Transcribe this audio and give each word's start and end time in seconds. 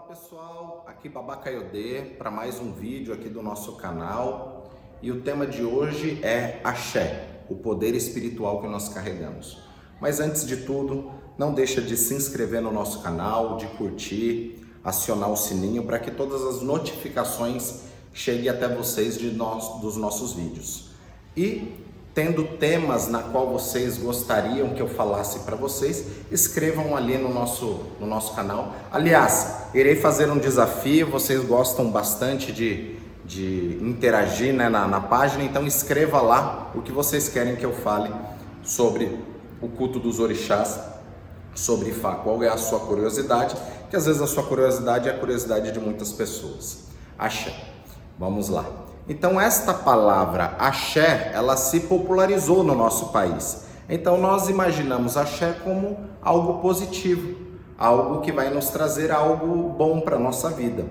Olá 0.00 0.08
pessoal, 0.08 0.84
aqui 0.88 1.10
Babaca 1.10 1.50
Yodê 1.50 2.00
para 2.16 2.30
mais 2.30 2.58
um 2.58 2.72
vídeo 2.72 3.12
aqui 3.12 3.28
do 3.28 3.42
nosso 3.42 3.76
canal 3.76 4.72
e 5.02 5.12
o 5.12 5.20
tema 5.20 5.46
de 5.46 5.62
hoje 5.62 6.18
é 6.24 6.58
Axé, 6.64 7.42
o 7.50 7.56
poder 7.56 7.94
espiritual 7.94 8.62
que 8.62 8.66
nós 8.66 8.88
carregamos. 8.88 9.62
Mas 10.00 10.18
antes 10.18 10.46
de 10.46 10.64
tudo, 10.64 11.12
não 11.36 11.52
deixa 11.52 11.82
de 11.82 11.98
se 11.98 12.14
inscrever 12.14 12.62
no 12.62 12.72
nosso 12.72 13.02
canal, 13.02 13.58
de 13.58 13.66
curtir, 13.76 14.66
acionar 14.82 15.30
o 15.30 15.36
sininho 15.36 15.84
para 15.84 15.98
que 15.98 16.10
todas 16.10 16.42
as 16.44 16.62
notificações 16.62 17.82
cheguem 18.10 18.48
até 18.48 18.74
vocês 18.74 19.18
de 19.18 19.30
nós, 19.30 19.82
dos 19.82 19.98
nossos 19.98 20.32
vídeos. 20.32 20.92
E 21.36 21.74
tendo 22.14 22.44
temas 22.58 23.08
na 23.08 23.20
qual 23.20 23.50
vocês 23.50 23.96
gostariam 23.96 24.70
que 24.70 24.82
eu 24.82 24.88
falasse 24.88 25.40
para 25.40 25.54
vocês, 25.54 26.04
escrevam 26.30 26.96
ali 26.96 27.16
no 27.16 27.32
nosso, 27.32 27.80
no 28.00 28.06
nosso 28.06 28.34
canal. 28.34 28.74
Aliás, 28.90 29.68
irei 29.72 29.96
fazer 29.96 30.30
um 30.30 30.38
desafio, 30.38 31.08
vocês 31.08 31.44
gostam 31.44 31.90
bastante 31.90 32.52
de, 32.52 32.96
de 33.24 33.78
interagir 33.80 34.52
né, 34.52 34.68
na, 34.68 34.88
na 34.88 35.00
página, 35.00 35.44
então 35.44 35.66
escreva 35.66 36.20
lá 36.20 36.72
o 36.74 36.82
que 36.82 36.90
vocês 36.90 37.28
querem 37.28 37.54
que 37.54 37.64
eu 37.64 37.72
fale 37.72 38.12
sobre 38.62 39.18
o 39.60 39.68
culto 39.68 40.00
dos 40.00 40.18
orixás, 40.18 40.80
sobre 41.54 41.90
Ifá, 41.90 42.16
qual 42.16 42.42
é 42.42 42.48
a 42.48 42.56
sua 42.56 42.80
curiosidade, 42.80 43.54
que 43.88 43.96
às 43.96 44.06
vezes 44.06 44.20
a 44.22 44.26
sua 44.26 44.42
curiosidade 44.42 45.08
é 45.08 45.12
a 45.12 45.18
curiosidade 45.18 45.70
de 45.70 45.78
muitas 45.78 46.12
pessoas. 46.12 46.84
Axé. 47.18 47.54
Vamos 48.18 48.48
lá. 48.48 48.89
Então 49.08 49.40
esta 49.40 49.74
palavra 49.74 50.54
axé, 50.58 51.32
ela 51.34 51.56
se 51.56 51.80
popularizou 51.80 52.62
no 52.62 52.74
nosso 52.74 53.08
país. 53.08 53.64
Então 53.88 54.16
nós 54.18 54.48
imaginamos 54.48 55.16
axé 55.16 55.52
como 55.64 55.98
algo 56.22 56.60
positivo, 56.60 57.34
algo 57.76 58.20
que 58.20 58.30
vai 58.30 58.48
nos 58.48 58.68
trazer 58.68 59.10
algo 59.10 59.70
bom 59.70 60.00
para 60.00 60.16
a 60.16 60.20
nossa 60.20 60.50
vida. 60.50 60.84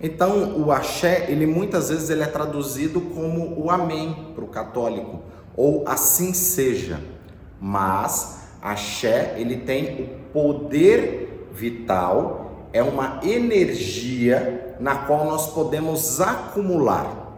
Então 0.00 0.58
o 0.58 0.72
axé, 0.72 1.26
ele 1.28 1.46
muitas 1.46 1.90
vezes 1.90 2.10
ele 2.10 2.22
é 2.22 2.26
traduzido 2.26 3.00
como 3.00 3.62
o 3.62 3.70
amém 3.70 4.32
para 4.34 4.44
o 4.44 4.48
católico, 4.48 5.20
ou 5.54 5.84
assim 5.86 6.32
seja. 6.32 7.00
Mas 7.60 8.48
axé, 8.62 9.34
ele 9.36 9.58
tem 9.58 10.02
o 10.02 10.32
poder 10.32 11.48
vital, 11.52 12.68
é 12.72 12.82
uma 12.82 13.20
energia 13.22 14.76
na 14.80 14.96
qual 14.96 15.26
nós 15.26 15.48
podemos 15.48 16.20
acumular. 16.20 17.29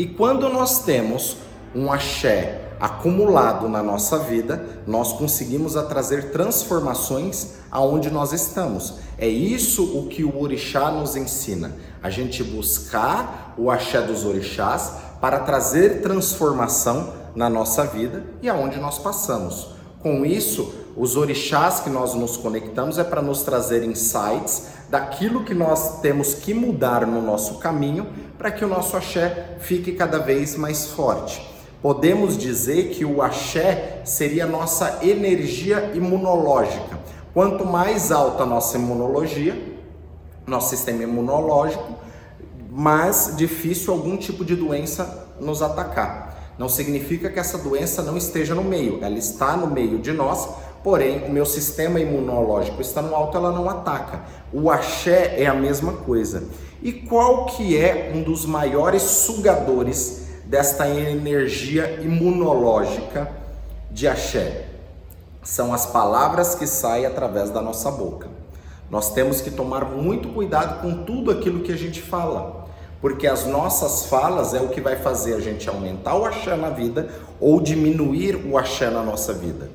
E 0.00 0.06
quando 0.06 0.48
nós 0.48 0.82
temos 0.82 1.36
um 1.74 1.92
axé 1.92 2.70
acumulado 2.80 3.68
na 3.68 3.82
nossa 3.82 4.18
vida, 4.18 4.80
nós 4.86 5.12
conseguimos 5.12 5.76
a 5.76 5.82
trazer 5.82 6.30
transformações 6.30 7.56
aonde 7.70 8.08
nós 8.08 8.32
estamos. 8.32 8.94
É 9.18 9.28
isso 9.28 9.98
o 9.98 10.06
que 10.06 10.24
o 10.24 10.40
orixá 10.40 10.90
nos 10.90 11.16
ensina. 11.16 11.76
A 12.02 12.08
gente 12.08 12.42
buscar 12.42 13.52
o 13.58 13.70
axé 13.70 14.00
dos 14.00 14.24
orixás 14.24 14.90
para 15.20 15.40
trazer 15.40 16.00
transformação 16.00 17.12
na 17.36 17.50
nossa 17.50 17.84
vida 17.84 18.24
e 18.40 18.48
aonde 18.48 18.80
nós 18.80 18.98
passamos. 18.98 19.68
Com 20.02 20.24
isso, 20.24 20.72
os 20.96 21.14
orixás 21.14 21.80
que 21.80 21.90
nós 21.90 22.14
nos 22.14 22.38
conectamos 22.38 22.96
é 22.96 23.04
para 23.04 23.20
nos 23.20 23.42
trazer 23.42 23.84
insights 23.84 24.79
daquilo 24.90 25.44
que 25.44 25.54
nós 25.54 26.00
temos 26.00 26.34
que 26.34 26.52
mudar 26.52 27.06
no 27.06 27.22
nosso 27.22 27.58
caminho 27.58 28.08
para 28.36 28.50
que 28.50 28.64
o 28.64 28.68
nosso 28.68 28.96
axé 28.96 29.56
fique 29.60 29.92
cada 29.92 30.18
vez 30.18 30.56
mais 30.56 30.86
forte. 30.86 31.48
Podemos 31.80 32.36
dizer 32.36 32.90
que 32.90 33.04
o 33.04 33.22
axé 33.22 34.02
seria 34.04 34.44
a 34.44 34.48
nossa 34.48 34.98
energia 35.02 35.92
imunológica. 35.94 36.98
Quanto 37.32 37.64
mais 37.64 38.10
alta 38.10 38.42
a 38.42 38.46
nossa 38.46 38.76
imunologia, 38.76 39.56
nosso 40.46 40.70
sistema 40.70 41.04
imunológico, 41.04 41.94
mais 42.68 43.34
difícil 43.36 43.94
algum 43.94 44.16
tipo 44.16 44.44
de 44.44 44.56
doença 44.56 45.28
nos 45.40 45.62
atacar. 45.62 46.54
Não 46.58 46.68
significa 46.68 47.30
que 47.30 47.38
essa 47.38 47.56
doença 47.56 48.02
não 48.02 48.16
esteja 48.16 48.54
no 48.54 48.64
meio, 48.64 48.98
ela 49.02 49.16
está 49.16 49.56
no 49.56 49.68
meio 49.68 49.98
de 49.98 50.12
nós, 50.12 50.48
porém 50.82 51.24
o 51.24 51.30
meu 51.30 51.44
sistema 51.44 52.00
imunológico 52.00 52.80
está 52.80 53.02
no 53.02 53.14
alto, 53.14 53.36
ela 53.36 53.52
não 53.52 53.68
ataca. 53.68 54.22
O 54.52 54.70
axé 54.70 55.40
é 55.40 55.46
a 55.46 55.54
mesma 55.54 55.92
coisa. 55.92 56.44
E 56.82 56.92
qual 56.92 57.46
que 57.46 57.76
é 57.76 58.10
um 58.14 58.22
dos 58.22 58.46
maiores 58.46 59.02
sugadores 59.02 60.28
desta 60.46 60.88
energia 60.88 62.00
imunológica 62.00 63.30
de 63.90 64.08
axé? 64.08 64.66
São 65.42 65.74
as 65.74 65.86
palavras 65.86 66.54
que 66.54 66.66
saem 66.66 67.06
através 67.06 67.50
da 67.50 67.60
nossa 67.60 67.90
boca. 67.90 68.28
Nós 68.90 69.12
temos 69.12 69.40
que 69.40 69.50
tomar 69.50 69.84
muito 69.84 70.30
cuidado 70.30 70.80
com 70.80 71.04
tudo 71.04 71.30
aquilo 71.30 71.60
que 71.60 71.72
a 71.72 71.76
gente 71.76 72.02
fala, 72.02 72.66
porque 73.00 73.26
as 73.26 73.46
nossas 73.46 74.06
falas 74.06 74.52
é 74.52 74.60
o 74.60 74.68
que 74.68 74.80
vai 74.80 74.96
fazer 74.96 75.34
a 75.34 75.40
gente 75.40 75.68
aumentar 75.68 76.16
o 76.16 76.24
axé 76.24 76.56
na 76.56 76.70
vida 76.70 77.08
ou 77.38 77.60
diminuir 77.60 78.36
o 78.36 78.58
axé 78.58 78.90
na 78.90 79.02
nossa 79.02 79.32
vida. 79.32 79.70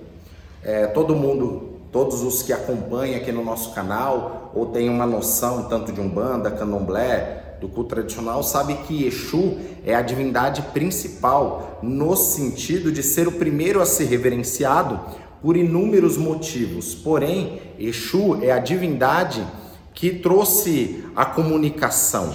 É, 0.66 0.88
todo 0.88 1.16
mundo 1.16 1.76
todos 1.92 2.24
os 2.24 2.42
que 2.42 2.52
acompanham 2.52 3.16
aqui 3.16 3.32
no 3.32 3.42
nosso 3.42 3.74
canal 3.74 4.52
ou 4.54 4.66
têm 4.66 4.90
uma 4.90 5.06
noção 5.06 5.64
tanto 5.70 5.94
de 5.94 6.02
Umbanda, 6.02 6.52
Candomblé, 6.52 7.58
do 7.62 7.70
culto 7.70 7.96
tradicional, 7.96 8.44
sabe 8.44 8.74
que 8.86 9.06
Exu 9.06 9.60
é 9.86 9.96
a 9.96 10.02
divindade 10.02 10.62
principal 10.74 11.80
no 11.82 12.16
sentido 12.16 12.92
de 12.92 13.02
ser 13.02 13.28
o 13.28 13.34
primeiro 13.34 13.80
a 13.80 13.86
ser 13.86 14.06
reverenciado 14.06 15.00
por 15.42 15.56
inúmeros 15.56 16.18
motivos. 16.18 16.96
Porém, 16.96 17.62
Exu 17.80 18.40
é 18.42 18.52
a 18.52 18.60
divindade 18.60 19.46
que 19.94 20.10
trouxe 20.10 21.06
a 21.16 21.26
comunicação. 21.26 22.34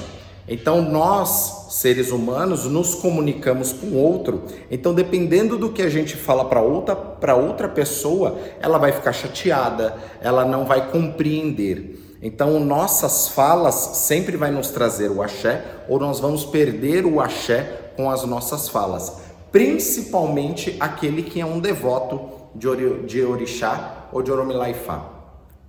Então 0.50 0.82
nós, 0.82 1.68
seres 1.70 2.10
humanos, 2.10 2.64
nos 2.64 2.96
comunicamos 2.96 3.72
com 3.72 3.94
outro. 3.94 4.42
Então 4.68 4.92
dependendo 4.92 5.56
do 5.56 5.70
que 5.70 5.80
a 5.80 5.88
gente 5.88 6.16
fala 6.16 6.44
para 6.44 6.60
outra 6.60 6.96
para 6.96 7.36
outra 7.36 7.68
pessoa, 7.68 8.36
ela 8.60 8.76
vai 8.76 8.90
ficar 8.90 9.12
chateada, 9.12 9.96
ela 10.20 10.44
não 10.44 10.66
vai 10.66 10.90
compreender. 10.90 12.18
Então 12.20 12.58
nossas 12.58 13.28
falas 13.28 13.74
sempre 13.74 14.36
vai 14.36 14.50
nos 14.50 14.70
trazer 14.70 15.08
o 15.08 15.22
axé 15.22 15.64
ou 15.88 16.00
nós 16.00 16.18
vamos 16.18 16.44
perder 16.44 17.06
o 17.06 17.20
axé 17.20 17.92
com 17.96 18.10
as 18.10 18.24
nossas 18.24 18.68
falas, 18.68 19.18
principalmente 19.52 20.76
aquele 20.80 21.22
que 21.22 21.40
é 21.40 21.46
um 21.46 21.60
devoto 21.60 22.20
de, 22.56 22.66
ori, 22.66 23.04
de 23.06 23.22
orixá 23.22 24.08
ou 24.12 24.20
de 24.20 24.32
oromilaifá. 24.32 25.19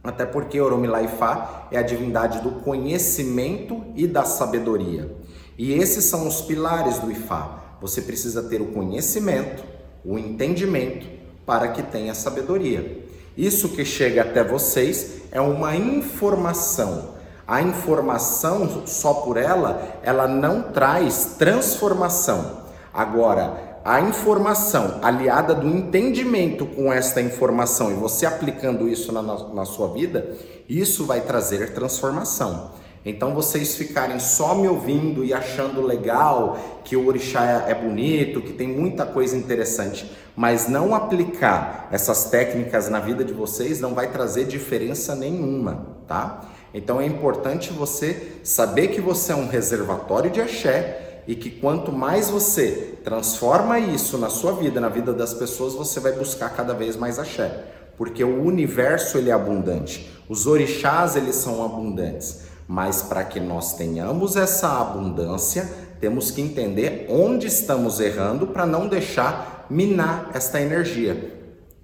Até 0.04 0.26
porque 0.26 0.60
Oromilaifá 0.60 1.68
é 1.72 1.78
a 1.78 1.84
divindade 1.84 2.40
do 2.42 2.52
conhecimento 2.62 3.84
e 3.96 4.08
da 4.08 4.24
sabedoria. 4.24 5.16
E 5.58 5.74
esses 5.74 6.06
são 6.06 6.28
os 6.28 6.42
pilares 6.42 6.98
do 6.98 7.12
Ifá. 7.12 7.78
Você 7.80 8.02
precisa 8.02 8.44
ter 8.44 8.62
o 8.62 8.68
conhecimento, 8.68 9.64
o 10.04 10.18
entendimento, 10.18 11.08
para 11.46 11.68
que 11.68 11.84
tenha 11.84 12.16
sabedoria. 12.16 13.06
Isso 13.38 13.70
que 13.70 13.86
chega 13.86 14.24
até 14.24 14.44
vocês 14.44 15.22
é 15.32 15.40
uma 15.40 15.76
informação. 15.76 17.16
A 17.48 17.62
informação 17.62 18.88
só 18.88 19.14
por 19.14 19.38
ela, 19.38 20.00
ela 20.04 20.28
não 20.28 20.64
traz 20.64 21.36
transformação. 21.38 22.62
Agora, 22.94 23.71
a 23.84 24.00
informação 24.02 25.00
aliada 25.02 25.56
do 25.56 25.68
entendimento 25.68 26.66
com 26.66 26.94
esta 26.94 27.22
informação 27.22 27.92
e 27.92 27.96
você 27.96 28.26
aplicando 28.26 28.88
isso 28.88 29.12
na, 29.12 29.22
na 29.22 29.66
sua 29.66 29.88
vida, 29.88 30.36
isso 30.70 31.06
vai 31.06 31.22
trazer 31.22 31.74
transformação. 31.74 32.72
Então 33.04 33.34
vocês 33.34 33.76
ficarem 33.76 34.20
só 34.20 34.54
me 34.54 34.68
ouvindo 34.68 35.26
e 35.26 35.34
achando 35.34 35.82
legal 35.82 36.82
que 36.84 36.96
o 36.96 37.08
orixá 37.08 37.66
é, 37.68 37.72
é 37.72 37.76
bonito, 37.76 38.42
que 38.42 38.54
tem 38.54 38.68
muita 38.68 39.06
coisa 39.06 39.36
interessante, 39.36 40.12
mas 40.36 40.68
não 40.68 40.94
aplicar 40.94 41.88
essas 41.92 42.26
técnicas 42.26 42.90
na 42.90 43.00
vida 43.00 43.24
de 43.24 43.34
vocês 43.34 43.80
não 43.80 43.96
vai 43.96 44.12
trazer 44.12 44.46
diferença 44.46 45.16
nenhuma, 45.16 45.88
tá? 46.08 46.42
Então 46.74 47.02
é 47.02 47.06
importante 47.06 47.74
você 47.74 48.34
saber 48.44 48.90
que 48.90 49.02
você 49.02 49.32
é 49.32 49.36
um 49.36 49.48
reservatório 49.48 50.30
de 50.30 50.40
axé 50.40 51.24
e 51.28 51.36
que 51.36 51.50
quanto 51.50 51.92
mais 51.92 52.30
você 52.30 52.91
transforma 53.04 53.80
isso 53.80 54.18
na 54.18 54.30
sua 54.30 54.54
vida, 54.54 54.80
na 54.80 54.90
vida 54.90 55.14
das 55.14 55.34
pessoas, 55.34 55.74
você 55.74 56.00
vai 56.00 56.12
buscar 56.12 56.50
cada 56.50 56.74
vez 56.74 56.96
mais 56.96 57.20
axé, 57.20 57.66
porque 57.98 58.24
o 58.24 58.44
universo 58.44 59.18
ele 59.18 59.30
é 59.30 59.34
abundante, 59.34 60.12
os 60.30 60.48
orixás 60.48 61.16
eles 61.16 61.36
são 61.36 61.64
abundantes, 61.64 62.44
mas 62.68 63.02
para 63.02 63.24
que 63.24 63.40
nós 63.40 63.74
tenhamos 63.74 64.36
essa 64.36 64.80
abundância, 64.80 65.70
temos 66.00 66.32
que 66.32 66.42
entender 66.42 67.06
onde 67.10 67.48
estamos 67.48 68.00
errando 68.00 68.48
para 68.48 68.66
não 68.66 68.88
deixar 68.88 69.66
minar 69.70 70.32
esta 70.34 70.60
energia. 70.60 71.40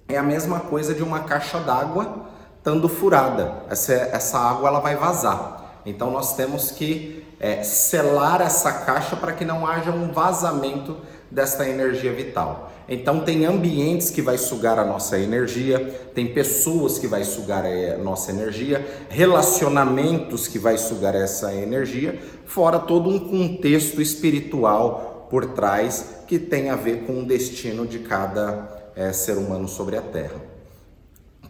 É 0.07 0.17
a 0.17 0.23
mesma 0.23 0.61
coisa 0.61 0.93
de 0.93 1.03
uma 1.03 1.19
caixa 1.19 1.59
d'água 1.59 2.25
estando 2.57 2.89
furada. 2.89 3.63
Essa, 3.69 3.93
essa 3.93 4.39
água 4.39 4.69
ela 4.69 4.79
vai 4.79 4.95
vazar. 4.95 5.66
Então 5.87 6.11
nós 6.11 6.35
temos 6.35 6.69
que 6.69 7.23
é, 7.39 7.63
selar 7.63 8.41
essa 8.41 8.73
caixa 8.73 9.15
para 9.15 9.31
que 9.31 9.45
não 9.45 9.65
haja 9.65 9.89
um 9.89 10.11
vazamento 10.11 10.97
desta 11.31 11.67
energia 11.67 12.11
vital. 12.11 12.73
Então 12.89 13.21
tem 13.21 13.45
ambientes 13.45 14.09
que 14.09 14.21
vai 14.21 14.37
sugar 14.37 14.77
a 14.77 14.83
nossa 14.83 15.17
energia, 15.17 15.79
tem 16.13 16.33
pessoas 16.33 16.99
que 16.99 17.07
vai 17.07 17.23
sugar 17.23 17.65
a 17.65 17.97
nossa 17.97 18.31
energia, 18.31 18.85
relacionamentos 19.07 20.45
que 20.47 20.59
vai 20.59 20.77
sugar 20.77 21.15
essa 21.15 21.53
energia, 21.53 22.19
fora 22.45 22.79
todo 22.79 23.09
um 23.09 23.19
contexto 23.19 24.01
espiritual 24.01 25.27
por 25.29 25.45
trás 25.53 26.23
que 26.27 26.37
tem 26.37 26.69
a 26.69 26.75
ver 26.75 27.03
com 27.05 27.21
o 27.21 27.25
destino 27.25 27.87
de 27.87 27.99
cada 27.99 28.91
é, 28.93 29.13
ser 29.13 29.37
humano 29.37 29.69
sobre 29.69 29.95
a 29.95 30.01
Terra. 30.01 30.57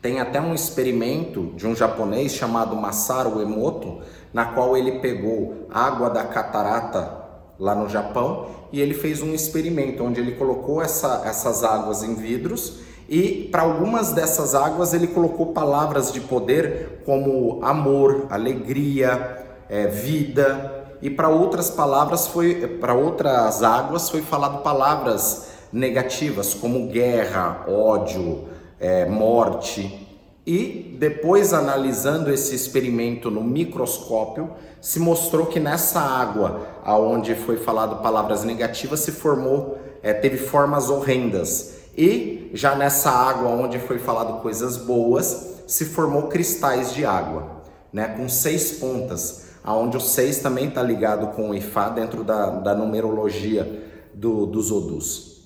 Tem 0.01 0.19
até 0.19 0.39
um 0.39 0.53
experimento 0.53 1.53
de 1.55 1.65
um 1.65 1.75
japonês 1.75 2.33
chamado 2.33 2.75
Masaru 2.75 3.41
Emoto, 3.41 3.99
na 4.37 4.45
qual 4.45 4.77
ele 4.77 4.99
pegou 4.99 5.65
água 5.67 6.11
da 6.11 6.23
catarata 6.23 7.11
lá 7.57 7.73
no 7.73 7.89
Japão 7.89 8.45
e 8.71 8.79
ele 8.79 8.93
fez 8.93 9.23
um 9.23 9.33
experimento 9.33 10.03
onde 10.03 10.21
ele 10.21 10.33
colocou 10.33 10.79
essa, 10.79 11.23
essas 11.25 11.63
águas 11.63 12.03
em 12.03 12.13
vidros 12.13 12.81
e 13.09 13.49
para 13.51 13.63
algumas 13.63 14.11
dessas 14.11 14.53
águas 14.53 14.93
ele 14.93 15.07
colocou 15.07 15.53
palavras 15.53 16.13
de 16.13 16.21
poder 16.21 17.01
como 17.03 17.65
amor, 17.65 18.27
alegria, 18.29 19.43
é, 19.67 19.87
vida. 19.87 20.85
E 21.01 21.09
para 21.09 21.29
outras 21.29 21.71
palavras 21.71 22.27
foi 22.27 22.77
para 22.79 22.93
outras 22.93 23.63
águas 23.63 24.07
foi 24.07 24.21
falado 24.21 24.61
palavras 24.61 25.47
negativas 25.73 26.53
como 26.53 26.89
guerra, 26.89 27.65
ódio, 27.67 28.43
é, 28.79 29.03
morte 29.05 30.06
e 30.47 30.95
depois 30.97 31.51
analisando 31.51 32.31
esse 32.31 32.55
experimento 32.55 33.29
no 33.29 33.43
microscópio, 33.43 34.51
se 34.79 34.97
mostrou 34.97 35.47
que 35.47 35.59
nessa 35.59 35.99
água, 35.99 36.65
aonde 36.85 37.35
foi 37.35 37.57
falado 37.57 38.01
palavras 38.01 38.45
negativas, 38.45 39.01
se 39.01 39.11
formou, 39.11 39.77
é, 40.01 40.13
teve 40.13 40.37
formas 40.37 40.89
horrendas. 40.89 41.79
E 41.97 42.49
já 42.53 42.77
nessa 42.77 43.11
água 43.11 43.49
onde 43.49 43.77
foi 43.77 43.99
falado 43.99 44.41
coisas 44.41 44.77
boas, 44.77 45.63
se 45.67 45.83
formou 45.83 46.29
cristais 46.29 46.93
de 46.93 47.03
água, 47.03 47.63
né, 47.91 48.15
com 48.17 48.29
seis 48.29 48.71
pontas, 48.79 49.47
aonde 49.65 49.97
o 49.97 49.99
seis 49.99 50.39
também 50.39 50.69
está 50.69 50.81
ligado 50.81 51.35
com 51.35 51.49
o 51.49 51.55
Ifá 51.55 51.89
dentro 51.89 52.23
da, 52.23 52.51
da 52.51 52.73
numerologia 52.73 53.83
do, 54.13 54.45
dos 54.45 54.71
Odus. 54.71 55.41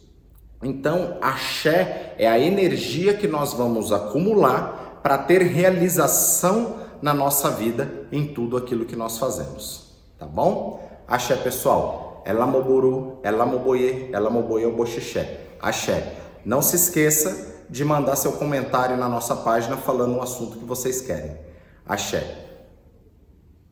Então, 0.61 1.17
axé 1.21 2.13
é 2.19 2.27
a 2.27 2.37
energia 2.37 3.15
que 3.15 3.27
nós 3.27 3.51
vamos 3.51 3.91
acumular 3.91 4.80
para 5.01 5.17
ter 5.17 5.41
realização 5.41 6.77
na 7.01 7.13
nossa 7.13 7.49
vida 7.49 8.07
em 8.11 8.27
tudo 8.27 8.55
aquilo 8.57 8.85
que 8.85 8.95
nós 8.95 9.17
fazemos. 9.17 9.95
Tá 10.17 10.25
bom? 10.25 10.87
Axé, 11.07 11.35
pessoal. 11.35 12.21
Ela 12.25 12.45
moburu, 12.45 13.19
ela 13.23 13.45
moboye, 13.45 14.09
ela 14.13 14.29
moboye 14.29 14.65
o 14.65 14.75
boxixé. 14.75 15.39
Axé. 15.59 16.15
Não 16.45 16.61
se 16.61 16.75
esqueça 16.75 17.63
de 17.69 17.83
mandar 17.83 18.15
seu 18.15 18.33
comentário 18.33 18.97
na 18.97 19.09
nossa 19.09 19.35
página 19.35 19.77
falando 19.77 20.17
o 20.17 20.21
assunto 20.21 20.57
que 20.57 20.65
vocês 20.65 21.01
querem. 21.01 21.35
Axé. 21.85 22.50